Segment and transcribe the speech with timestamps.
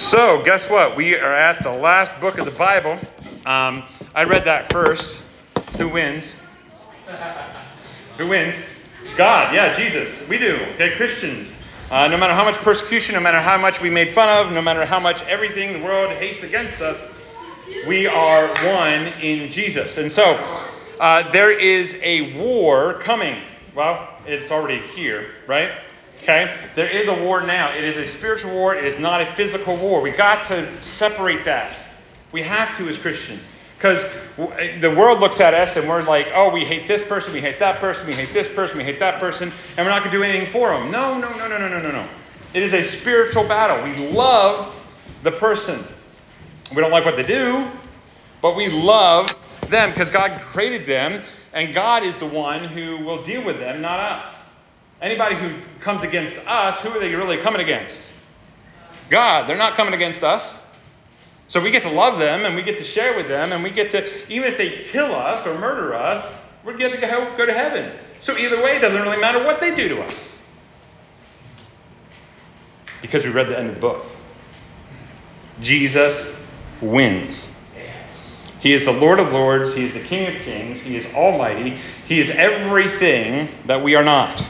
[0.00, 0.96] So, guess what?
[0.96, 2.98] We are at the last book of the Bible.
[3.44, 5.20] Um, I read that first.
[5.76, 6.24] Who wins?
[8.16, 8.56] Who wins?
[9.18, 9.54] God.
[9.54, 10.26] Yeah, Jesus.
[10.26, 10.56] We do.
[10.74, 11.52] Okay, Christians.
[11.90, 14.62] Uh, no matter how much persecution, no matter how much we made fun of, no
[14.62, 17.06] matter how much everything the world hates against us,
[17.86, 19.98] we are one in Jesus.
[19.98, 20.32] And so,
[20.98, 23.36] uh, there is a war coming.
[23.74, 25.72] Well, it's already here, right?
[26.22, 26.54] Okay?
[26.76, 27.72] There is a war now.
[27.74, 30.00] It is a spiritual war, it is not a physical war.
[30.00, 31.76] We got to separate that.
[32.32, 33.50] We have to as Christians.
[33.76, 34.04] Because
[34.36, 37.58] the world looks at us and we're like, oh, we hate this person, we hate
[37.60, 40.16] that person, we hate this person, we hate that person, and we're not going to
[40.18, 40.90] do anything for them.
[40.90, 42.06] No, no, no, no, no, no, no, no.
[42.52, 43.82] It is a spiritual battle.
[43.82, 44.74] We love
[45.22, 45.82] the person.
[46.74, 47.70] We don't like what they do,
[48.42, 49.32] but we love
[49.68, 51.22] them because God created them,
[51.54, 54.39] and God is the one who will deal with them, not us.
[55.02, 58.10] Anybody who comes against us, who are they really coming against?
[59.08, 59.48] God.
[59.48, 60.58] They're not coming against us.
[61.48, 63.70] So we get to love them and we get to share with them and we
[63.70, 67.00] get to, even if they kill us or murder us, we're going to
[67.36, 67.98] go, to heaven.
[68.20, 70.36] So either way, it doesn't really matter what they do to us.
[73.02, 74.06] Because we read the end of the book.
[75.60, 76.36] Jesus
[76.80, 77.48] wins.
[78.60, 79.74] He is the Lord of Lords.
[79.74, 80.82] He is the King of Kings.
[80.82, 81.78] He is Almighty.
[82.04, 84.44] He is everything that we are not.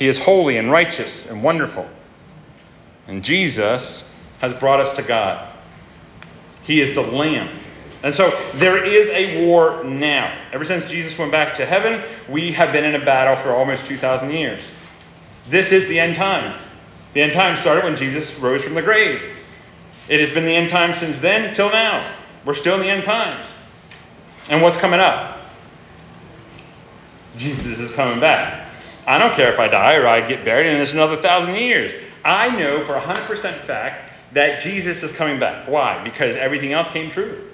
[0.00, 1.86] He is holy and righteous and wonderful.
[3.06, 5.46] And Jesus has brought us to God.
[6.62, 7.60] He is the Lamb.
[8.02, 10.34] And so there is a war now.
[10.52, 13.84] Ever since Jesus went back to heaven, we have been in a battle for almost
[13.84, 14.62] 2,000 years.
[15.50, 16.56] This is the end times.
[17.12, 19.20] The end times started when Jesus rose from the grave.
[20.08, 22.16] It has been the end times since then till now.
[22.46, 23.46] We're still in the end times.
[24.48, 25.40] And what's coming up?
[27.36, 28.59] Jesus is coming back.
[29.10, 31.92] I don't care if I die or I get buried and there's another thousand years.
[32.24, 35.66] I know for 100% fact that Jesus is coming back.
[35.68, 36.00] Why?
[36.04, 37.50] Because everything else came true.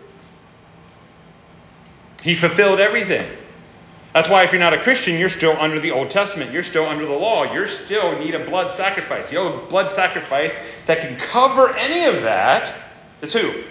[2.22, 3.26] He fulfilled everything.
[4.12, 6.52] That's why if you're not a Christian, you're still under the Old Testament.
[6.52, 7.50] You're still under the law.
[7.50, 9.30] You still need a blood sacrifice.
[9.30, 10.54] The only blood sacrifice
[10.86, 12.70] that can cover any of that
[13.22, 13.64] is who?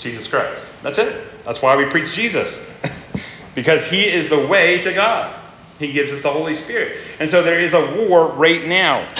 [0.00, 0.66] Jesus Christ.
[0.82, 1.26] That's it.
[1.44, 2.60] That's why we preach Jesus.
[3.54, 5.45] because he is the way to God.
[5.78, 6.98] He gives us the Holy Spirit.
[7.20, 9.12] And so there is a war right now.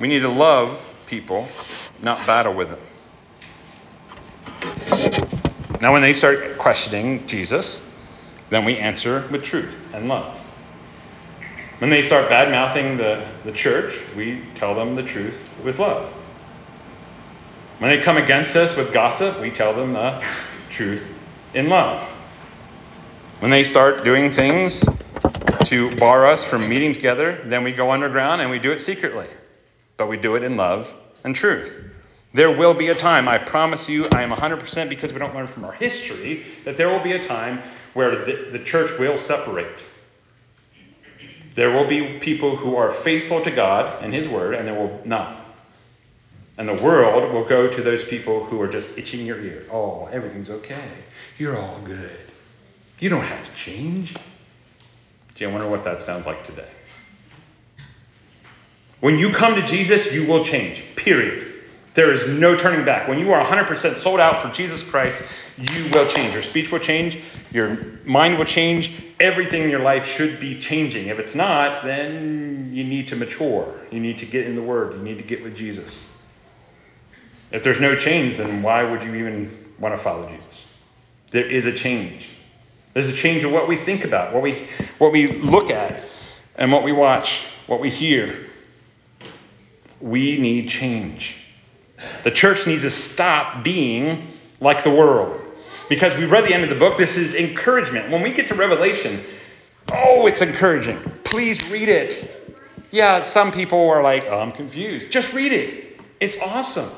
[0.00, 1.48] We need to love people,
[2.02, 2.80] not battle with them.
[5.80, 7.80] Now, when they start questioning Jesus,
[8.50, 10.36] then we answer with truth and love.
[11.78, 16.12] When they start bad mouthing the, the church, we tell them the truth with love.
[17.78, 20.24] When they come against us with gossip, we tell them the
[20.70, 21.08] truth
[21.54, 22.08] in love.
[23.40, 24.84] When they start doing things
[25.66, 29.28] to bar us from meeting together, then we go underground and we do it secretly.
[29.96, 31.72] But we do it in love and truth.
[32.34, 35.46] There will be a time, I promise you, I am 100% because we don't learn
[35.46, 37.62] from our history, that there will be a time
[37.94, 39.84] where the, the church will separate.
[41.54, 45.00] There will be people who are faithful to God and His Word, and there will
[45.04, 45.44] not.
[46.58, 49.64] And the world will go to those people who are just itching your ear.
[49.70, 50.90] Oh, everything's okay.
[51.38, 52.18] You're all good.
[53.00, 54.14] You don't have to change.
[55.34, 56.68] Gee, I wonder what that sounds like today.
[59.00, 61.54] When you come to Jesus, you will change, period.
[61.94, 63.08] There is no turning back.
[63.08, 65.22] When you are 100% sold out for Jesus Christ,
[65.56, 66.32] you will change.
[66.32, 67.18] Your speech will change,
[67.52, 71.08] your mind will change, everything in your life should be changing.
[71.08, 73.74] If it's not, then you need to mature.
[73.90, 76.04] You need to get in the Word, you need to get with Jesus.
[77.50, 80.64] If there's no change, then why would you even want to follow Jesus?
[81.30, 82.30] There is a change.
[82.98, 84.66] There's a change of what we think about, what we,
[84.98, 86.02] what we look at,
[86.56, 88.48] and what we watch, what we hear.
[90.00, 91.36] We need change.
[92.24, 94.26] The church needs to stop being
[94.58, 95.40] like the world.
[95.88, 98.10] Because we read the end of the book, this is encouragement.
[98.10, 99.22] When we get to Revelation,
[99.92, 100.98] oh, it's encouraging.
[101.22, 102.52] Please read it.
[102.90, 105.12] Yeah, some people are like, oh, I'm confused.
[105.12, 106.00] Just read it.
[106.18, 106.90] It's awesome.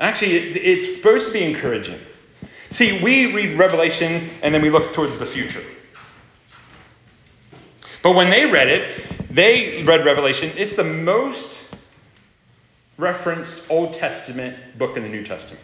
[0.00, 2.00] Actually, it's supposed to be encouraging.
[2.72, 5.62] See, we read Revelation and then we look towards the future.
[8.02, 10.52] But when they read it, they read Revelation.
[10.56, 11.60] It's the most
[12.96, 15.62] referenced Old Testament book in the New Testament.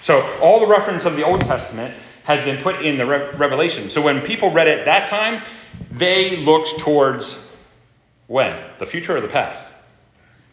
[0.00, 1.94] So all the reference of the Old Testament
[2.24, 3.88] has been put in the Re- Revelation.
[3.88, 5.42] So when people read it that time,
[5.92, 7.38] they looked towards
[8.26, 8.58] when?
[8.78, 9.72] The future or the past?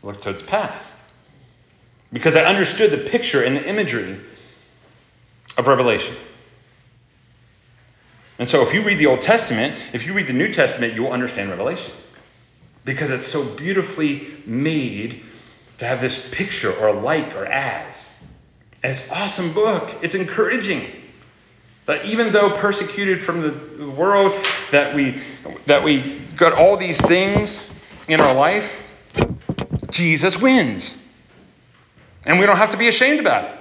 [0.03, 0.93] Looked towards the past.
[2.13, 4.19] Because I understood the picture and the imagery
[5.57, 6.15] of Revelation.
[8.37, 11.03] And so if you read the Old Testament, if you read the New Testament, you
[11.03, 11.91] will understand Revelation.
[12.85, 15.23] because it's so beautifully made
[15.77, 18.11] to have this picture or like or as.
[18.83, 19.95] And it's awesome book.
[20.01, 20.87] It's encouraging.
[21.85, 24.33] That even though persecuted from the world,
[24.71, 25.21] that we
[25.65, 27.67] that we got all these things
[28.07, 28.71] in our life,
[29.89, 30.95] Jesus wins.
[32.25, 33.58] And we don't have to be ashamed about it.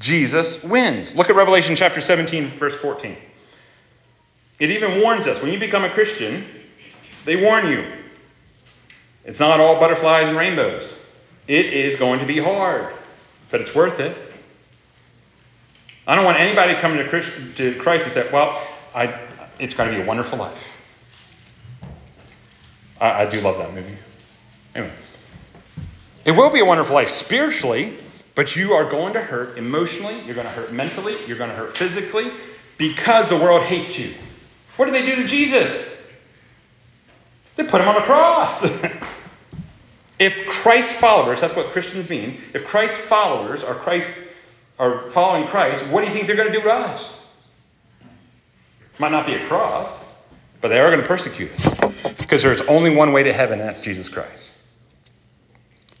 [0.00, 1.14] Jesus wins.
[1.14, 3.16] Look at Revelation chapter 17, verse 14.
[4.58, 6.46] It even warns us when you become a Christian,
[7.24, 7.84] they warn you.
[9.24, 10.90] It's not all butterflies and rainbows.
[11.46, 12.92] It is going to be hard,
[13.50, 14.16] but it's worth it.
[16.06, 18.60] I don't want anybody coming to Christ, to Christ and say, well,
[18.94, 19.18] I,
[19.58, 20.62] it's going to be a wonderful life.
[23.00, 23.96] I, I do love that movie.
[24.74, 24.94] Anyway,
[26.24, 27.96] it will be a wonderful life spiritually,
[28.40, 31.54] but you are going to hurt emotionally, you're going to hurt mentally, you're going to
[31.54, 32.30] hurt physically
[32.78, 34.14] because the world hates you.
[34.76, 35.94] What did they do to Jesus?
[37.56, 38.64] They put him on a cross.
[40.18, 44.10] if Christ's followers, that's what Christians mean, if Christ's followers are Christ
[44.78, 47.14] are following Christ, what do you think they're going to do to us?
[48.98, 50.02] Might not be a cross,
[50.62, 52.14] but they are going to persecute us.
[52.16, 54.50] Because there's only one way to heaven, and that's Jesus Christ.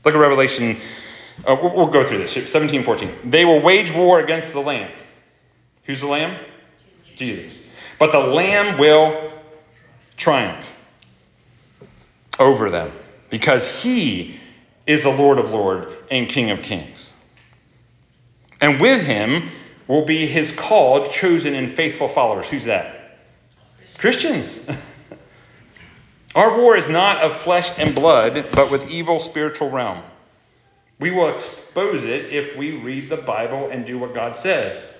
[0.06, 0.80] Look at Revelation.
[1.46, 2.50] Uh, we'll, we'll, go through this.
[2.50, 3.30] 17, 14.
[3.30, 4.90] They will wage war against the Lamb.
[5.84, 6.36] Who's the Lamb?
[7.16, 7.58] Jesus.
[7.98, 9.32] But the Lamb will
[10.16, 10.66] triumph
[12.38, 12.92] over them
[13.30, 14.38] because he
[14.86, 17.12] is the Lord of Lords and King of Kings.
[18.60, 19.50] And with him
[19.86, 22.46] will be his called, chosen, and faithful followers.
[22.46, 23.18] Who's that?
[23.98, 24.60] Christians.
[26.34, 30.02] Our war is not of flesh and blood, but with evil spiritual realm.
[31.00, 34.92] We will expose it if we read the Bible and do what God says.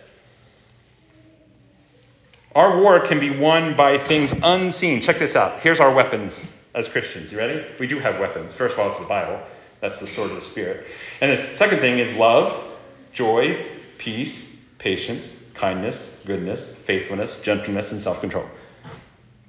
[2.54, 5.02] Our war can be won by things unseen.
[5.02, 5.60] Check this out.
[5.60, 7.30] Here's our weapons as Christians.
[7.30, 7.64] You ready?
[7.78, 8.54] We do have weapons.
[8.54, 9.40] First of all, it's the Bible.
[9.80, 10.86] That's the sword of the Spirit.
[11.20, 12.78] And the second thing is love,
[13.12, 13.64] joy,
[13.98, 18.46] peace, patience, kindness, goodness, faithfulness, gentleness, and self control.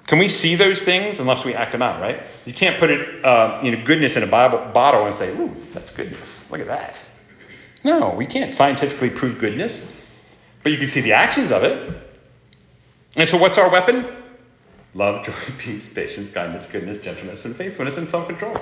[0.08, 2.26] Can we see those things unless we act them out, right?
[2.46, 5.56] You can't put it, uh, you know, goodness in a Bible bottle and say, "Ooh,
[5.74, 6.44] that's goodness.
[6.50, 7.00] Look at that."
[7.84, 9.86] No, we can't scientifically prove goodness,
[10.64, 11.94] but you can see the actions of it.
[13.16, 14.06] And so, what's our weapon?
[14.94, 18.58] Love, joy, peace, patience, kindness, goodness, gentleness, and faithfulness, and self control.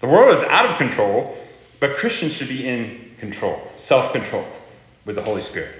[0.00, 1.36] The world is out of control,
[1.80, 4.46] but Christians should be in control, self control,
[5.04, 5.74] with the Holy Spirit.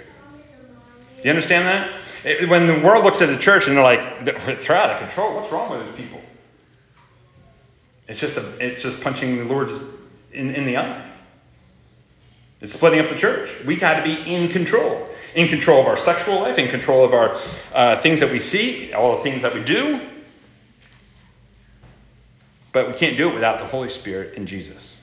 [1.16, 1.92] Do you understand that?
[2.24, 5.34] It, when the world looks at the church and they're like, they're out of control,
[5.34, 6.20] what's wrong with those people?
[8.08, 9.70] It's just, a, it's just punching the Lord
[10.32, 11.04] in, in the eye.
[12.60, 13.50] It's splitting up the church.
[13.64, 15.08] We got to be in control.
[15.34, 17.38] In control of our sexual life, in control of our
[17.72, 20.00] uh, things that we see, all the things that we do.
[22.72, 24.96] But we can't do it without the Holy Spirit and Jesus.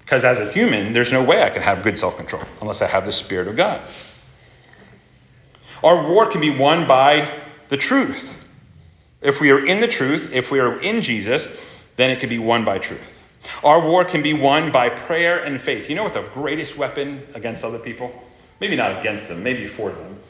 [0.00, 2.86] Because as a human, there's no way I can have good self control unless I
[2.86, 3.82] have the Spirit of God.
[5.82, 8.34] Our war can be won by the truth.
[9.20, 11.50] If we are in the truth, if we are in Jesus,
[11.96, 13.00] then it can be won by truth.
[13.62, 15.88] Our war can be won by prayer and faith.
[15.88, 18.10] You know what the greatest weapon against other people?
[18.60, 20.20] Maybe not against them, maybe for them,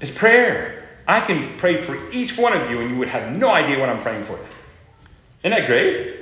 [0.00, 0.88] is prayer.
[1.06, 3.88] I can pray for each one of you, and you would have no idea what
[3.88, 4.38] I'm praying for.
[5.42, 6.16] Isn't that great?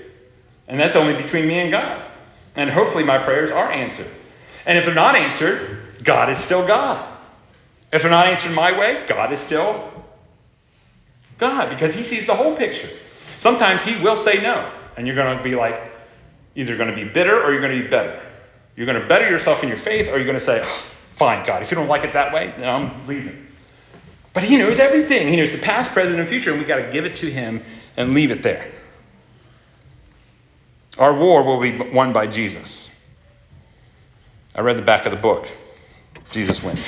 [0.68, 2.11] And that's only between me and God.
[2.56, 4.11] And hopefully my prayers are answered.
[4.66, 7.12] And if they're not answered, God is still God.
[7.92, 9.92] If they're not answered my way, God is still
[11.38, 12.88] God because He sees the whole picture.
[13.37, 15.90] Sometimes He will say no, and you're going to be like,
[16.54, 18.20] either going to be bitter or you're going to be better.
[18.76, 20.82] You're going to better yourself in your faith, or you're going to say, oh,
[21.16, 23.46] fine, God, if you don't like it that way, then I'm leaving.
[24.32, 25.28] But He knows everything.
[25.28, 27.62] He knows the past, present, and future, and we got to give it to Him
[27.99, 28.72] and leave it there.
[30.99, 32.88] Our war will be won by Jesus.
[34.54, 35.49] I read the back of the book.
[36.30, 36.87] Jesus wins.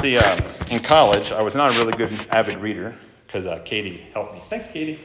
[0.00, 0.40] See, uh,
[0.70, 4.42] in college, I was not a really good avid reader because uh, Katie helped me.
[4.48, 4.98] Thanks, Katie.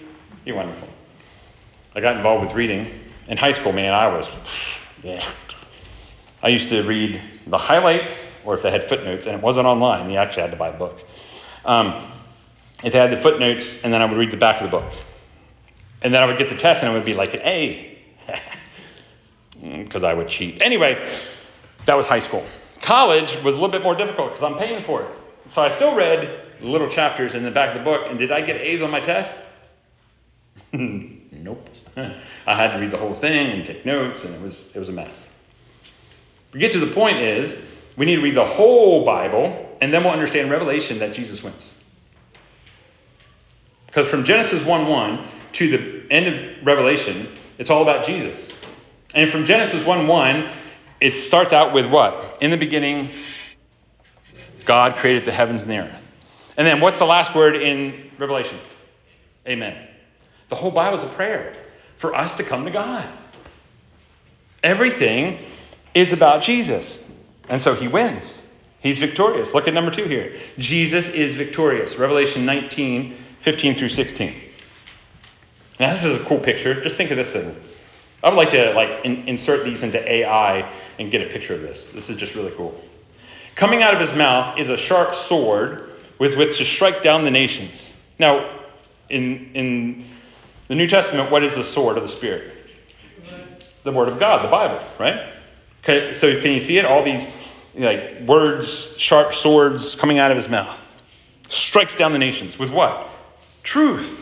[0.45, 0.87] You're wonderful.
[1.95, 2.97] I got involved with reading.
[3.27, 4.29] In high school, man, I was,
[5.03, 5.29] yeah.
[6.41, 8.13] I used to read the highlights,
[8.45, 10.77] or if they had footnotes, and it wasn't online, you actually had to buy the
[10.77, 11.01] book.
[11.65, 12.09] Um,
[12.81, 14.93] it had the footnotes, and then I would read the back of the book.
[16.03, 17.99] And then I would get the test, and it would be like an A,
[19.83, 20.61] because I would cheat.
[20.61, 21.05] Anyway,
[21.85, 22.45] that was high school.
[22.85, 25.07] College was a little bit more difficult because I'm paying for it.
[25.49, 28.41] So I still read little chapters in the back of the book, and did I
[28.41, 29.35] get A's on my test?
[30.71, 31.67] nope.
[31.97, 32.13] I
[32.45, 34.91] had to read the whole thing and take notes, and it was it was a
[34.91, 35.27] mess.
[36.53, 37.57] We get to the point is
[37.97, 41.73] we need to read the whole Bible, and then we'll understand Revelation that Jesus wins.
[43.87, 48.51] Because from Genesis 1 1 to the end of Revelation, it's all about Jesus.
[49.15, 50.51] And from Genesis 1 1,
[51.05, 52.39] it starts out with what?
[52.41, 53.11] In the beginning,
[54.65, 56.01] God created the heavens and the earth.
[56.57, 58.57] And then what's the last word in Revelation?
[59.47, 59.87] Amen.
[60.49, 61.55] The whole Bible is a prayer
[61.97, 63.07] for us to come to God.
[64.63, 65.45] Everything
[65.93, 66.97] is about Jesus.
[67.49, 68.39] And so he wins.
[68.79, 69.53] He's victorious.
[69.53, 70.39] Look at number two here.
[70.57, 71.97] Jesus is victorious.
[71.97, 74.33] Revelation 19, 15 through 16.
[75.79, 76.81] Now, this is a cool picture.
[76.81, 77.55] Just think of this thing.
[78.23, 80.69] I would like to like in, insert these into AI
[80.99, 81.85] and get a picture of this.
[81.93, 82.79] This is just really cool.
[83.55, 87.31] Coming out of his mouth is a sharp sword with which to strike down the
[87.31, 87.89] nations.
[88.19, 88.59] Now,
[89.09, 90.09] in in
[90.67, 92.53] the New Testament, what is the sword of the Spirit?
[93.83, 95.33] The Word of God, the Bible, right?
[95.83, 96.85] Okay, so can you see it?
[96.85, 97.23] All these
[97.75, 100.75] like words, sharp swords coming out of his mouth.
[101.47, 103.07] Strikes down the nations with what?
[103.63, 104.21] Truth.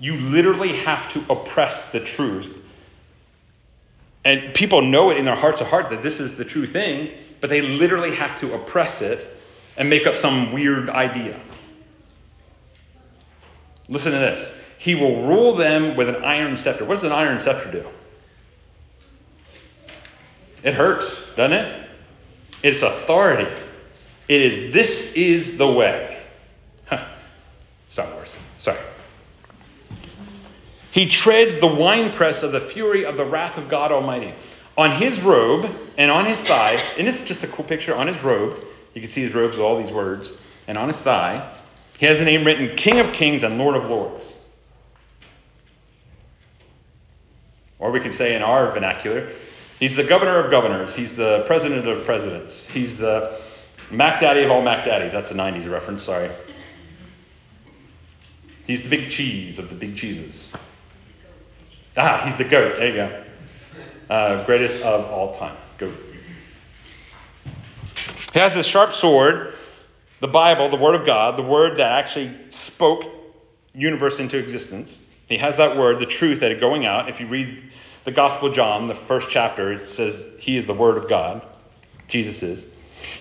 [0.00, 2.56] You literally have to oppress the truth.
[4.24, 7.10] And people know it in their hearts of heart that this is the true thing,
[7.40, 9.36] but they literally have to oppress it
[9.76, 11.38] and make up some weird idea.
[13.88, 14.52] Listen to this.
[14.78, 16.84] He will rule them with an iron scepter.
[16.84, 17.86] What does an iron scepter do?
[20.62, 21.88] It hurts, doesn't it?
[22.62, 23.50] It's authority.
[24.28, 26.22] It is, this is the way.
[26.86, 27.06] Huh.
[27.96, 28.28] Wars.
[28.60, 28.78] Sorry.
[30.90, 34.34] He treads the winepress of the fury of the wrath of God Almighty.
[34.76, 38.06] On his robe and on his thigh, and this is just a cool picture, on
[38.06, 38.58] his robe,
[38.94, 40.32] you can see his robes with all these words,
[40.66, 41.56] and on his thigh,
[41.98, 44.32] he has a name written King of Kings and Lord of Lords.
[47.78, 49.32] Or we could say in our vernacular,
[49.78, 53.40] he's the governor of governors, he's the president of presidents, he's the
[53.90, 55.12] Mac Daddy of all Mac Daddies.
[55.12, 56.30] That's a 90s reference, sorry.
[58.66, 60.48] He's the big cheese of the big cheeses.
[61.96, 62.76] Ah, he's the goat.
[62.76, 63.24] There you go.
[64.08, 65.56] Uh, greatest of all time.
[65.78, 65.94] Goat.
[68.32, 69.54] He has this sharp sword,
[70.20, 73.04] the Bible, the Word of God, the Word that actually spoke
[73.74, 74.98] universe into existence.
[75.28, 77.08] He has that word, the truth that is going out.
[77.08, 77.70] If you read
[78.04, 81.42] the Gospel of John, the first chapter, it says he is the Word of God.
[82.08, 82.64] Jesus is.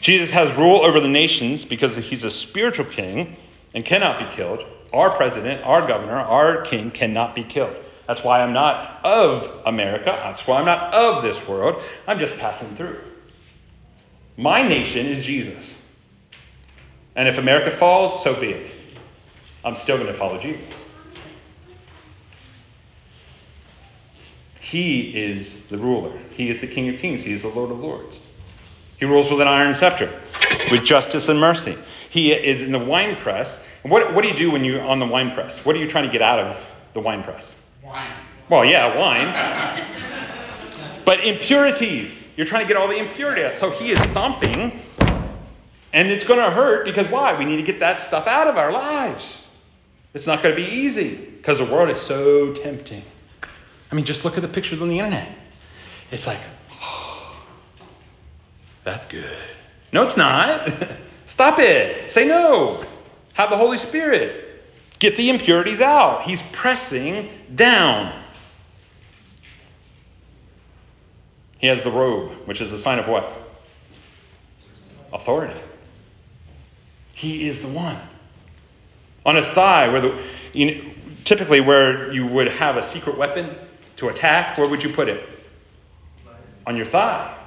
[0.01, 3.37] Jesus has rule over the nations because he's a spiritual king
[3.73, 4.65] and cannot be killed.
[4.91, 7.75] Our president, our governor, our king cannot be killed.
[8.09, 10.05] That's why I'm not of America.
[10.05, 11.79] That's why I'm not of this world.
[12.07, 12.99] I'm just passing through.
[14.35, 15.75] My nation is Jesus.
[17.15, 18.71] And if America falls, so be it.
[19.63, 20.65] I'm still going to follow Jesus.
[24.59, 26.17] He is the ruler.
[26.31, 27.21] He is the King of Kings.
[27.21, 28.17] He is the Lord of Lords.
[28.97, 30.19] He rules with an iron scepter,
[30.71, 31.77] with justice and mercy.
[32.09, 33.59] He is in the wine press.
[33.83, 35.63] And what, what do you do when you're on the wine press?
[35.63, 37.53] What are you trying to get out of the wine press?
[37.83, 38.11] Wine.
[38.49, 41.03] Well, yeah, wine.
[41.05, 42.23] but impurities.
[42.35, 43.55] You're trying to get all the impurity out.
[43.55, 44.81] So he is thumping,
[45.93, 47.37] and it's going to hurt because why?
[47.37, 49.37] We need to get that stuff out of our lives.
[50.13, 53.03] It's not going to be easy because the world is so tempting.
[53.91, 55.29] I mean, just look at the pictures on the internet.
[56.11, 56.39] It's like,
[58.83, 59.37] that's good.
[59.93, 60.71] No, it's not.
[61.27, 62.09] Stop it.
[62.09, 62.83] Say no.
[63.33, 64.48] Have the Holy Spirit.
[64.99, 66.23] Get the impurities out.
[66.23, 68.13] He's pressing down.
[71.57, 73.31] He has the robe, which is a sign of what?
[75.11, 75.59] Authority.
[77.13, 77.99] He is the one.
[79.25, 80.91] On his thigh, where the you know,
[81.25, 83.55] typically where you would have a secret weapon
[83.97, 85.27] to attack, where would you put it?
[86.65, 87.38] On your thigh.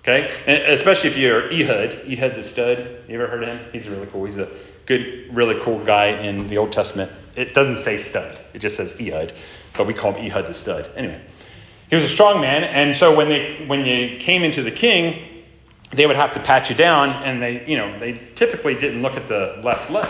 [0.00, 0.34] Okay?
[0.46, 2.10] And especially if you're Ehud.
[2.10, 3.04] Ehud the stud.
[3.08, 3.60] You ever heard of him?
[3.72, 4.24] He's really cool.
[4.24, 4.48] He's a
[4.86, 7.12] good, really cool guy in the Old Testament.
[7.36, 9.32] It doesn't say stud, it just says Ehud.
[9.76, 10.90] But we call him Ehud the stud.
[10.96, 11.20] Anyway.
[11.90, 15.42] He was a strong man, and so when they when they came into the king,
[15.92, 19.14] they would have to pat you down, and they you know they typically didn't look
[19.14, 20.08] at the left leg,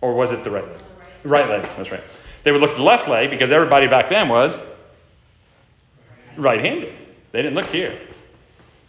[0.00, 0.80] or was it the right leg?
[1.22, 1.62] The right leg.
[1.76, 2.02] That's right.
[2.42, 4.58] They would look at the left leg because everybody back then was
[6.36, 6.92] right-handed.
[7.30, 8.00] They didn't look here,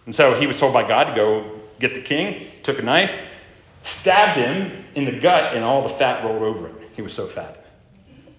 [0.10, 2.48] and so he was told by God to go get the king.
[2.64, 3.12] Took a knife,
[3.84, 6.76] stabbed him in the gut, and all the fat rolled over him.
[6.96, 7.64] He was so fat,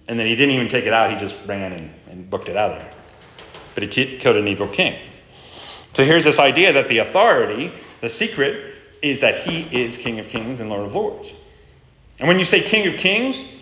[0.09, 1.13] and then he didn't even take it out.
[1.13, 2.93] He just ran and, and booked it out of there
[3.75, 4.99] but he killed an evil king.
[5.95, 10.29] So here's this idea that the authority, the secret, is that he is King of
[10.29, 11.29] Kings and Lord of Lords.
[12.19, 13.61] And when you say King of Kings,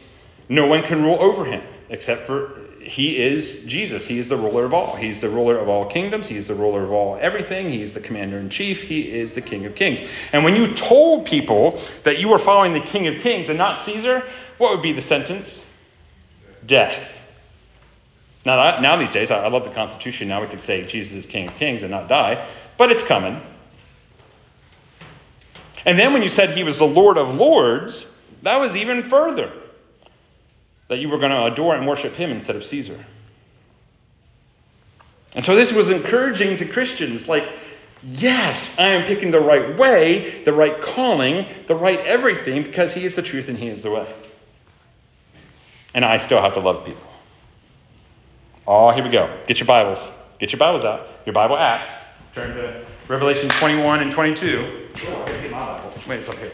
[0.48, 1.62] no one can rule over him.
[1.90, 4.06] Except for he is Jesus.
[4.06, 4.96] He is the ruler of all.
[4.96, 6.26] He's the ruler of all kingdoms.
[6.26, 7.68] He is the ruler of all everything.
[7.68, 8.82] He's the commander in chief.
[8.82, 10.00] He is the King of Kings.
[10.32, 13.80] And when you told people that you were following the King of Kings and not
[13.80, 14.22] Caesar,
[14.58, 15.60] what would be the sentence?
[16.66, 16.96] Death.
[18.46, 20.28] Now, now these days, I love the Constitution.
[20.28, 22.46] Now we could say Jesus is King of Kings and not die,
[22.78, 23.40] but it's coming.
[25.84, 28.06] And then when you said he was the Lord of Lords,
[28.42, 29.52] that was even further
[30.88, 33.04] that you were going to adore and worship him instead of Caesar.
[35.34, 37.48] And so this was encouraging to Christians like,
[38.02, 43.04] yes, I am picking the right way, the right calling, the right everything because he
[43.04, 44.14] is the truth and he is the way.
[45.94, 47.02] And I still have to love people.
[48.66, 49.42] Oh, here we go.
[49.46, 50.00] Get your Bibles.
[50.38, 51.08] Get your Bibles out.
[51.26, 51.86] Your Bible apps.
[52.34, 54.88] Turn to Revelation 21 and 22.
[55.06, 55.92] Oh, I get my Bible.
[56.06, 56.52] Wait, it's up here.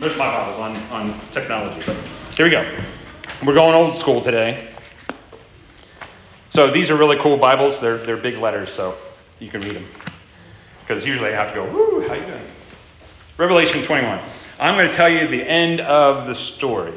[0.00, 1.82] There's my Bibles on, on technology.
[1.86, 1.96] But
[2.36, 2.70] here we go.
[3.46, 4.68] We're going old school today.
[6.50, 7.80] So these are really cool Bibles.
[7.80, 8.98] They're, they're big letters, so
[9.38, 9.86] you can read them.
[10.80, 12.46] Because usually I have to go, woo, how you doing?
[13.38, 14.20] Revelation 21.
[14.58, 16.92] I'm going to tell you the end of the story.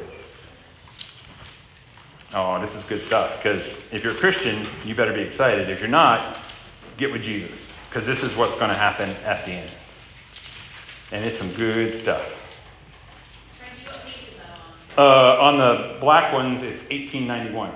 [2.34, 3.38] Oh, this is good stuff.
[3.38, 5.70] Because if you're a Christian, you better be excited.
[5.70, 6.36] If you're not,
[6.98, 7.66] get with Jesus.
[7.88, 9.70] Because this is what's going to happen at the end.
[11.12, 12.39] And it's some good stuff.
[15.00, 17.72] Uh, on the black ones, it's 1891.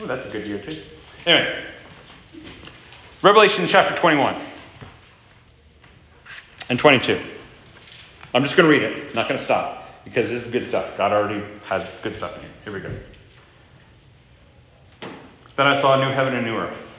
[0.00, 0.82] Oh, that's a good year, too.
[1.24, 1.64] Anyway,
[3.22, 4.36] Revelation chapter 21
[6.68, 7.18] and 22.
[8.34, 9.08] I'm just going to read it.
[9.08, 10.94] I'm not going to stop because this is good stuff.
[10.98, 12.50] God already has good stuff in here.
[12.64, 12.90] Here we go.
[15.56, 16.92] Then I saw a new heaven and a new earth,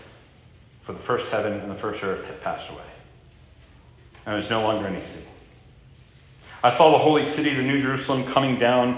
[0.81, 2.81] for the first heaven and the first earth had passed away,
[4.25, 5.19] and there was no longer any sea.
[6.63, 8.97] I saw the holy city, the new Jerusalem, coming down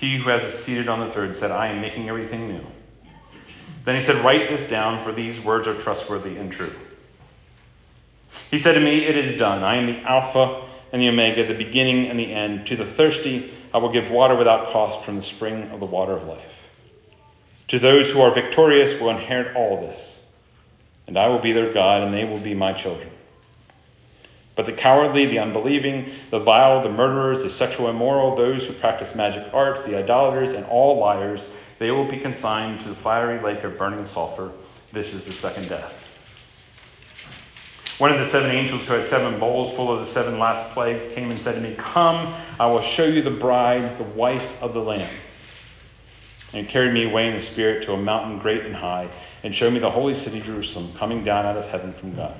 [0.00, 2.64] He who has seated on the third said, I am making everything new.
[3.84, 6.72] Then he said, Write this down, for these words are trustworthy and true.
[8.50, 9.62] He said to me, It is done.
[9.62, 12.66] I am the Alpha and the Omega, the beginning and the end.
[12.68, 16.12] To the thirsty, I will give water without cost from the spring of the water
[16.12, 16.40] of life.
[17.68, 20.18] To those who are victorious will inherit all this,
[21.06, 23.10] and I will be their God, and they will be my children.
[24.60, 29.14] But the cowardly, the unbelieving, the vile, the murderers, the sexual immoral, those who practice
[29.14, 31.46] magic arts, the idolaters, and all liars,
[31.78, 34.52] they will be consigned to the fiery lake of burning sulfur.
[34.92, 36.04] This is the second death.
[37.96, 41.14] One of the seven angels who had seven bowls full of the seven last plagues
[41.14, 44.74] came and said to me, Come, I will show you the bride, the wife of
[44.74, 45.08] the Lamb.
[46.52, 49.08] And carried me away in the Spirit to a mountain great and high,
[49.42, 52.38] and showed me the holy city Jerusalem coming down out of heaven from God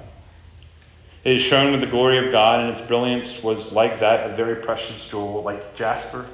[1.25, 4.33] it is shown with the glory of God, and its brilliance was like that of
[4.33, 6.27] a very precious jewel, like jasper,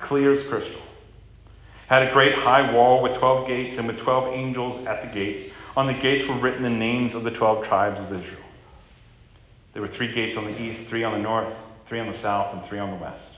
[0.00, 0.80] clear as crystal.
[1.86, 5.42] Had a great high wall with twelve gates, and with twelve angels at the gates.
[5.76, 8.40] On the gates were written the names of the twelve tribes of Israel.
[9.72, 12.52] There were three gates on the east, three on the north, three on the south,
[12.52, 13.34] and three on the west.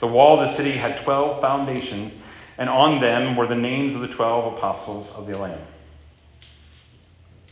[0.00, 2.14] The wall of the city had twelve foundations,
[2.58, 5.58] and on them were the names of the twelve apostles of the Lamb.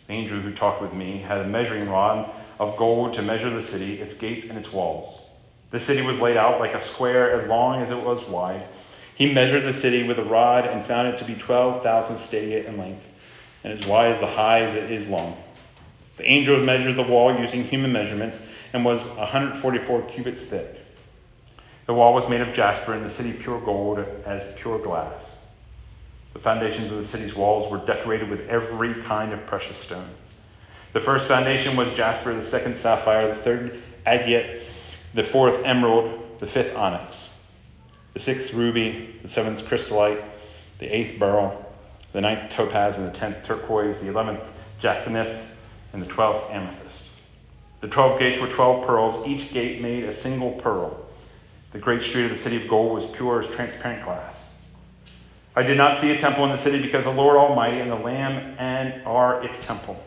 [0.06, 3.62] The angel who talked with me had a measuring rod of gold to measure the
[3.62, 5.20] city, its gates, and its walls.
[5.70, 8.66] The city was laid out like a square as long as it was wide.
[9.14, 12.78] He measured the city with a rod and found it to be 12,000 stadia in
[12.78, 13.06] length,
[13.62, 15.36] and as wide as the high as it is long.
[16.16, 18.40] The angel measured the wall using human measurements
[18.72, 20.80] and was 144 cubits thick.
[21.86, 25.36] The wall was made of jasper and the city pure gold as pure glass.
[26.32, 30.08] The foundations of the city's walls were decorated with every kind of precious stone.
[30.94, 34.62] The first foundation was jasper, the second sapphire, the third agate,
[35.12, 37.16] the fourth emerald, the fifth onyx,
[38.12, 40.22] the sixth ruby, the seventh chrysolite,
[40.78, 41.64] the eighth beryl,
[42.12, 45.48] the ninth topaz, and the tenth turquoise, the eleventh jacinth,
[45.92, 47.04] and the twelfth amethyst.
[47.80, 50.96] The twelve gates were twelve pearls, each gate made a single pearl.
[51.72, 54.48] The great street of the city of gold was pure as transparent glass.
[55.56, 57.96] I did not see a temple in the city because the Lord Almighty and the
[57.96, 60.00] Lamb and are its temple.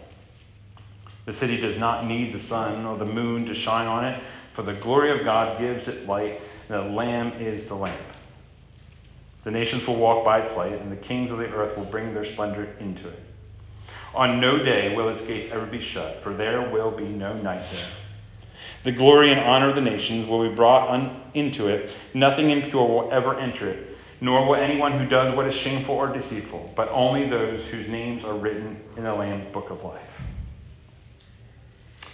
[1.27, 4.17] The city does not need the sun or the moon to shine on it,
[4.53, 7.99] for the glory of God gives it light, and the Lamb is the lamp.
[9.43, 12.13] The nations will walk by its light, and the kings of the earth will bring
[12.13, 13.19] their splendor into it.
[14.15, 17.65] On no day will its gates ever be shut, for there will be no night
[17.73, 17.89] there.
[18.85, 21.89] The glory and honor of the nations will be brought un- into it.
[22.13, 26.07] Nothing impure will ever enter it, nor will anyone who does what is shameful or
[26.07, 30.21] deceitful, but only those whose names are written in the Lamb's book of life.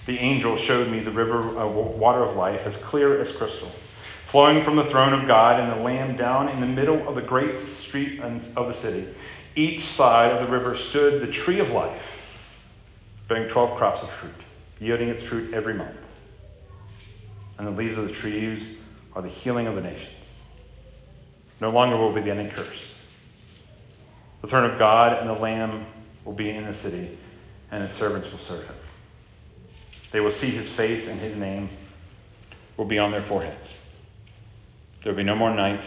[0.06, 3.72] The angel showed me the river uh, of water of life, as clear as crystal
[4.34, 7.22] flowing from the throne of God and the Lamb down in the middle of the
[7.22, 9.08] great street of the city.
[9.54, 12.16] Each side of the river stood the tree of life,
[13.28, 14.34] bearing 12 crops of fruit,
[14.80, 16.08] yielding its fruit every month.
[17.60, 18.72] And the leaves of the trees
[19.16, 20.34] are the healing of the nations.
[21.62, 22.96] No longer will be the any curse.
[24.42, 25.86] The throne of God and the Lamb
[26.26, 27.20] will be in the city,
[27.70, 28.76] and his servants will serve him.
[30.14, 31.70] They will see his face, and his name
[32.78, 33.68] will be on their foreheads.
[35.02, 35.84] There will be no more night.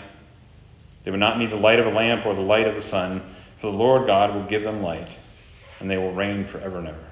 [1.04, 3.22] They will not need the light of a lamp or the light of the sun,
[3.60, 5.08] for the Lord God will give them light,
[5.78, 7.04] and they will reign forever and ever.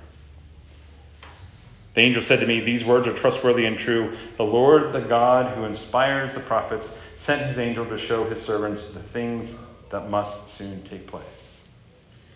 [1.94, 4.16] The angel said to me, These words are trustworthy and true.
[4.36, 8.86] The Lord, the God who inspires the prophets, sent his angel to show his servants
[8.86, 9.54] the things
[9.90, 11.24] that must soon take place.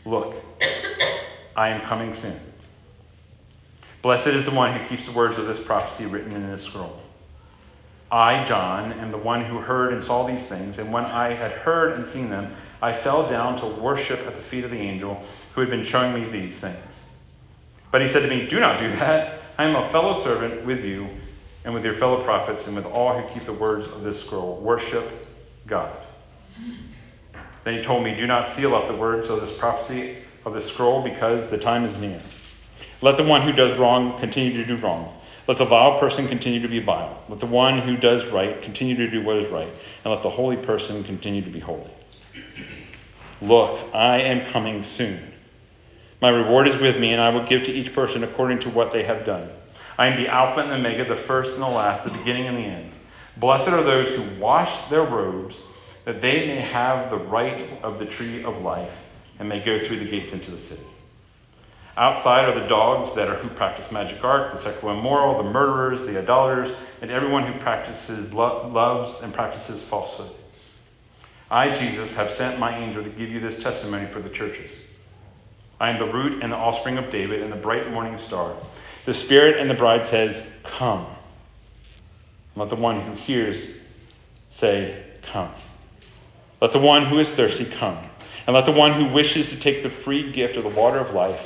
[0.05, 0.37] Look,
[1.57, 2.38] I am coming soon.
[4.03, 7.01] Blessed is the one who keeps the words of this prophecy written in this scroll.
[8.11, 11.53] I, John, am the one who heard and saw these things, and when I had
[11.53, 15.23] heard and seen them, I fell down to worship at the feet of the angel
[15.55, 17.01] who had been showing me these things.
[17.91, 19.41] But he said to me, Do not do that.
[19.59, 21.09] I am a fellow servant with you
[21.65, 24.57] and with your fellow prophets and with all who keep the words of this scroll.
[24.57, 25.27] Worship
[25.67, 25.99] God.
[27.65, 30.67] Then he told me, Do not seal up the words of this prophecy of this
[30.67, 32.23] scroll because the time is near.
[33.01, 35.15] Let the one who does wrong continue to do wrong
[35.49, 37.23] let the vile person continue to be vile.
[37.31, 39.73] Let the one who does right continue to do what is right.
[40.05, 41.91] And let the holy person continue to be holy.
[43.41, 45.33] Look, I am coming soon.
[46.21, 48.93] My reward is with me, and I will give to each person according to what
[48.93, 49.49] they have done.
[49.97, 52.57] I am the Alpha and the Omega, the first and the last, the beginning and
[52.57, 52.93] the end.
[53.39, 55.63] Blessed are those who wash their robes,
[56.05, 59.01] that they may have the right of the tree of life
[59.39, 60.85] and may go through the gates into the city.
[61.96, 66.03] Outside are the dogs that are who practice magic art, the sexual immoral, the murderers,
[66.03, 70.31] the idolaters, and everyone who practices lo- loves and practices falsehood.
[71.51, 74.70] I, Jesus, have sent my angel to give you this testimony for the churches.
[75.81, 78.55] I am the root and the offspring of David and the bright morning star.
[79.05, 81.07] The Spirit and the bride says, Come.
[82.55, 83.68] Let the one who hears
[84.51, 85.53] say, Come.
[86.61, 87.98] Let the one who is thirsty come.
[88.46, 91.12] And let the one who wishes to take the free gift of the water of
[91.14, 91.40] life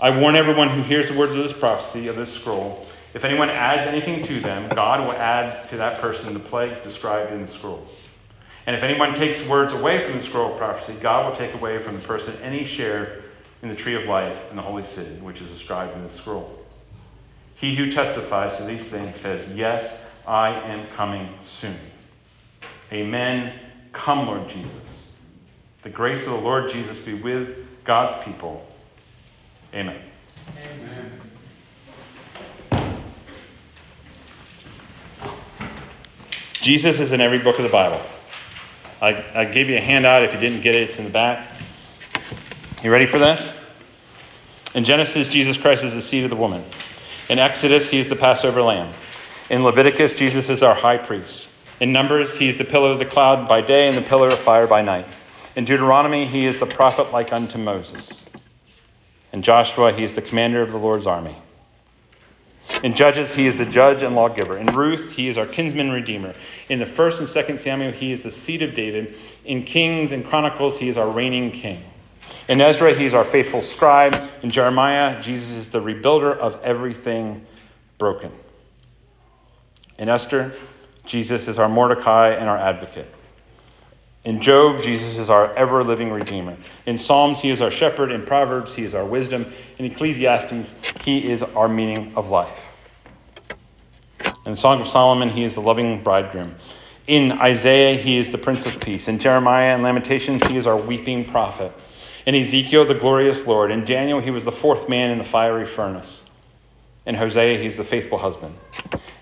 [0.00, 2.86] I warn everyone who hears the words of this prophecy, of this scroll.
[3.12, 7.32] If anyone adds anything to them, God will add to that person the plagues described
[7.32, 7.86] in the scroll.
[8.66, 11.78] And if anyone takes words away from the scroll of prophecy, God will take away
[11.78, 13.24] from the person any share
[13.62, 16.58] in the tree of life in the holy city, which is described in the scroll.
[17.56, 21.76] He who testifies to these things says, Yes, I am coming soon.
[22.90, 23.58] Amen.
[23.92, 24.72] Come, Lord Jesus.
[25.82, 28.66] The grace of the Lord Jesus be with God's people.
[29.72, 30.00] Amen.
[30.48, 31.20] Amen.
[36.54, 38.00] Jesus is in every book of the Bible.
[39.00, 40.24] I, I gave you a handout.
[40.24, 41.48] If you didn't get it, it's in the back.
[42.82, 43.52] You ready for this?
[44.74, 46.64] In Genesis, Jesus Christ is the seed of the woman.
[47.28, 48.92] In Exodus, he is the Passover lamb.
[49.48, 51.48] In Leviticus, Jesus is our high priest.
[51.80, 54.38] In Numbers, he is the pillar of the cloud by day and the pillar of
[54.38, 55.06] fire by night.
[55.56, 58.10] In Deuteronomy, he is the prophet like unto Moses.
[59.32, 61.36] In Joshua, he is the commander of the Lord's army.
[62.82, 64.56] In Judges, he is the judge and lawgiver.
[64.56, 66.34] In Ruth, he is our kinsman redeemer.
[66.68, 69.14] In the first and second Samuel, he is the seed of David.
[69.44, 71.82] In Kings and Chronicles, he is our reigning king.
[72.48, 74.14] In Ezra, he is our faithful scribe.
[74.42, 77.44] In Nehemiah, Jesus is the rebuilder of everything
[77.98, 78.32] broken.
[79.98, 80.52] In Esther,
[81.04, 83.12] Jesus is our Mordecai and our advocate.
[84.24, 86.56] In Job, Jesus is our ever living Redeemer.
[86.84, 88.12] In Psalms, he is our shepherd.
[88.12, 89.50] In Proverbs, he is our wisdom.
[89.78, 92.58] In Ecclesiastes, he is our meaning of life.
[94.44, 96.54] In the Song of Solomon, he is the loving bridegroom.
[97.06, 99.08] In Isaiah, he is the Prince of Peace.
[99.08, 101.72] In Jeremiah and Lamentations, he is our weeping prophet.
[102.26, 103.70] In Ezekiel, the glorious Lord.
[103.70, 106.24] In Daniel, he was the fourth man in the fiery furnace.
[107.06, 108.54] In Hosea, he's the faithful husband.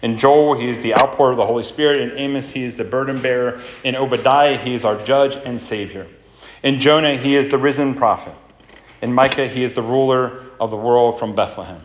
[0.02, 2.00] In Joel, he is the outpour of the Holy Spirit.
[2.00, 3.60] In Amos, he is the burden bearer.
[3.84, 6.06] In Obadiah, he is our judge and savior.
[6.62, 8.34] In Jonah, he is the risen prophet.
[9.02, 11.80] In Micah, he is the ruler of the world from Bethlehem.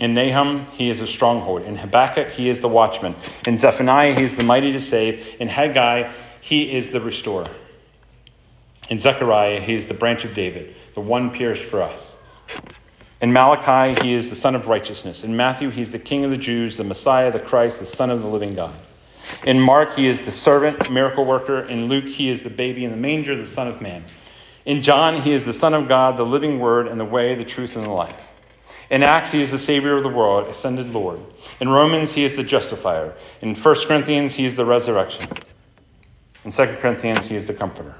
[0.00, 1.62] In Nahum, he is a stronghold.
[1.62, 3.16] In Habakkuk, he is the watchman.
[3.46, 5.26] In Zephaniah, he is the mighty to save.
[5.40, 7.48] In Haggai, he is the restorer.
[8.90, 12.16] In Zechariah, he is the branch of David, the one pierced for us.
[13.20, 15.24] In Malachi, he is the Sun of Righteousness.
[15.24, 18.10] In Matthew, he is the King of the Jews, the Messiah, the Christ, the Son
[18.10, 18.78] of the living God.
[19.44, 21.62] In Mark, he is the servant, miracle worker.
[21.62, 24.04] In Luke, he is the baby in the manger, the Son of Man.
[24.64, 27.44] In John, he is the Son of God, the living Word, and the way, the
[27.44, 28.30] truth, and the life.
[28.90, 31.20] In Acts, he is the Savior of the world, ascended Lord.
[31.60, 33.14] In Romans, he is the justifier.
[33.40, 35.28] In 1 Corinthians, he is the resurrection.
[36.44, 37.94] In 2 Corinthians, he is the comforter.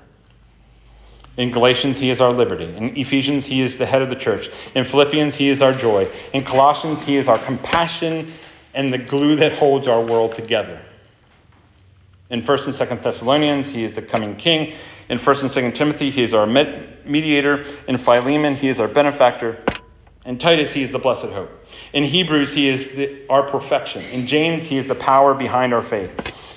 [1.39, 2.65] In Galatians, he is our liberty.
[2.65, 4.51] In Ephesians, he is the head of the church.
[4.75, 6.11] In Philippians, he is our joy.
[6.33, 8.33] In Colossians, he is our compassion
[8.75, 10.81] and the glue that holds our world together.
[12.31, 14.75] In 1st and 2nd Thessalonians, he is the coming king.
[15.09, 17.65] In 1st and 2nd Timothy, he is our mediator.
[17.87, 19.63] In Philemon, he is our benefactor.
[20.27, 21.51] In Titus, he is the blessed hope.
[21.93, 24.03] In Hebrews, he is the, our perfection.
[24.07, 26.11] In James, he is the power behind our faith.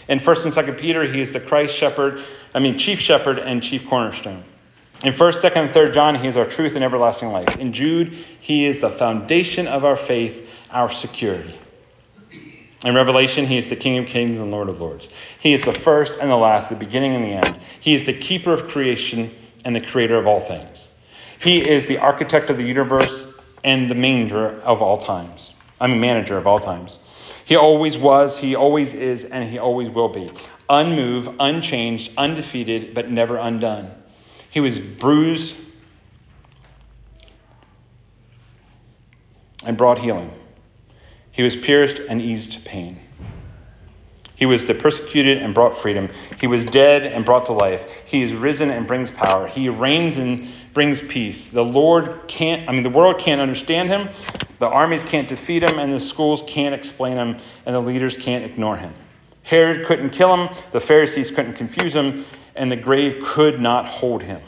[0.09, 2.23] In 1st and 2nd Peter, he is the Christ shepherd,
[2.55, 4.43] I mean, chief shepherd and chief cornerstone.
[5.03, 7.55] In 1st, 2nd, and 3rd John, he is our truth and everlasting life.
[7.57, 11.59] In Jude, he is the foundation of our faith, our security.
[12.85, 15.09] In Revelation, he is the King of kings and Lord of lords.
[15.39, 17.59] He is the first and the last, the beginning and the end.
[17.79, 19.33] He is the keeper of creation
[19.65, 20.87] and the creator of all things.
[21.39, 23.27] He is the architect of the universe
[23.63, 25.51] and the manger of all times.
[25.79, 26.99] I'm a manager of all times.
[27.45, 30.29] He always was, he always is, and he always will be.
[30.69, 33.91] Unmoved, unchanged, undefeated, but never undone.
[34.51, 35.55] He was bruised
[39.65, 40.29] and brought healing.
[41.31, 42.99] He was pierced and eased pain.
[44.35, 46.09] He was the persecuted and brought freedom.
[46.39, 47.85] He was dead and brought to life.
[48.05, 49.47] He is risen and brings power.
[49.47, 51.49] He reigns and brings peace.
[51.49, 54.09] The Lord can't, I mean, the world can't understand him.
[54.59, 58.43] The armies can't defeat him, and the schools can't explain him, and the leaders can't
[58.43, 58.93] ignore him.
[59.43, 60.55] Herod couldn't kill him.
[60.71, 62.25] The Pharisees couldn't confuse him
[62.55, 64.41] and the grave could not hold him.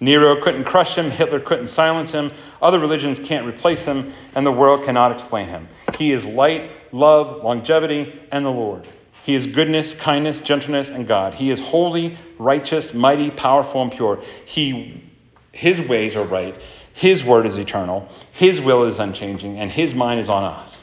[0.00, 4.50] Nero couldn't crush him, Hitler couldn't silence him, other religions can't replace him, and the
[4.50, 5.68] world cannot explain him.
[5.96, 8.88] He is light, love, longevity, and the Lord.
[9.22, 11.34] He is goodness, kindness, gentleness, and God.
[11.34, 14.20] He is holy, righteous, mighty, powerful, and pure.
[14.44, 15.04] He,
[15.52, 16.60] his ways are right.
[16.94, 18.08] His word is eternal.
[18.32, 20.81] His will is unchanging, and his mind is on us.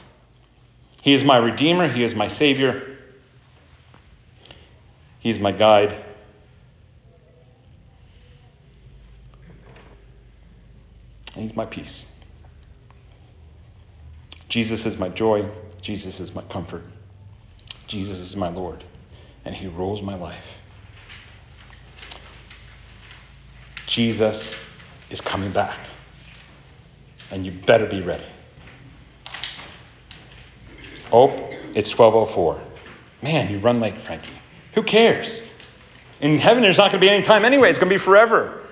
[1.02, 1.88] He is my Redeemer.
[1.88, 2.98] He is my Savior.
[5.20, 6.04] He is my guide.
[11.34, 12.04] And He's my peace.
[14.48, 15.48] Jesus is my joy.
[15.80, 16.82] Jesus is my comfort.
[17.86, 18.84] Jesus is my Lord.
[19.44, 20.46] And He rules my life.
[23.86, 24.54] Jesus
[25.08, 25.78] is coming back.
[27.30, 28.24] And you better be ready.
[31.12, 31.30] Oh,
[31.74, 32.60] it's 1204.
[33.22, 34.30] Man, you run late, Frankie.
[34.74, 35.40] Who cares?
[36.20, 37.70] In heaven, there's not going to be any time anyway.
[37.70, 38.62] It's going to be forever.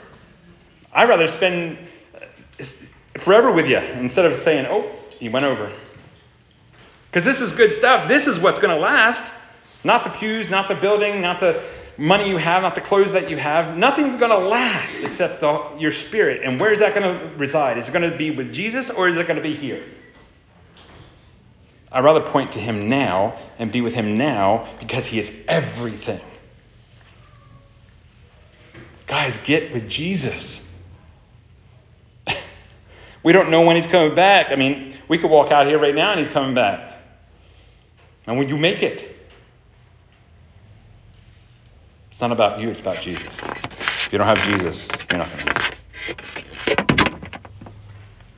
[0.93, 1.79] I'd rather spend
[2.15, 2.65] uh,
[3.19, 5.73] forever with you instead of saying, oh, you went over.
[7.11, 8.09] Because this is good stuff.
[8.09, 9.33] This is what's going to last.
[9.85, 11.63] Not the pews, not the building, not the
[11.97, 13.77] money you have, not the clothes that you have.
[13.77, 16.43] Nothing's going to last except the, your spirit.
[16.45, 17.79] And where is that going to reside?
[17.79, 19.83] Is it going to be with Jesus or is it going to be here?
[21.91, 26.21] I'd rather point to him now and be with him now because he is everything.
[29.07, 30.61] Guys, get with Jesus.
[33.23, 34.51] we don't know when he's coming back.
[34.51, 36.97] I mean, we could walk out here right now and he's coming back.
[38.27, 39.17] And when you make it,
[42.11, 43.29] it's not about you, it's about Jesus.
[43.41, 45.57] If you don't have Jesus, you're not going to make
[46.69, 47.39] it.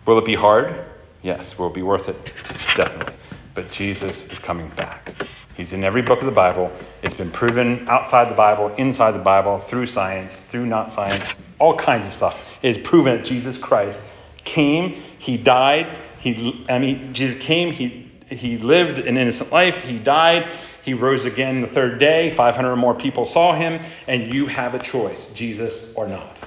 [0.07, 0.85] Will it be hard?
[1.23, 1.59] Yes.
[1.59, 2.33] Will it be worth it?
[2.77, 3.10] Definitely
[3.55, 5.15] but Jesus is coming back.
[5.57, 6.73] He's in every book of the Bible.
[7.03, 11.77] It's been proven outside the Bible, inside the Bible, through science, through not science, all
[11.77, 12.57] kinds of stuff.
[12.63, 14.01] It is proven that Jesus Christ
[14.45, 19.99] came, he died, he I mean Jesus came, he he lived an innocent life, he
[19.99, 20.49] died,
[20.83, 24.75] he rose again the third day, 500 or more people saw him, and you have
[24.75, 26.39] a choice, Jesus or not.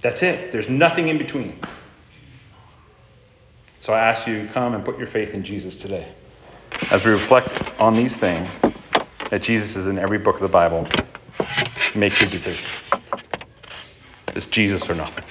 [0.00, 0.52] That's it.
[0.52, 1.58] There's nothing in between.
[3.80, 6.08] So I ask you come and put your faith in Jesus today
[6.92, 7.50] as we reflect
[7.80, 8.46] on these things,
[9.30, 10.86] that Jesus is in every book of the Bible,
[11.94, 12.66] make your decision.
[14.36, 15.24] It's Jesus or nothing.